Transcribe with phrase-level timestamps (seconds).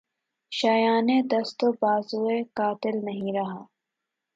[0.51, 3.59] شایانِ دست و بازوےٴ قاتل نہیں رہا